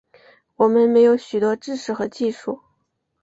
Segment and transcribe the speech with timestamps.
[0.55, 2.59] 我们没有许多知识和技术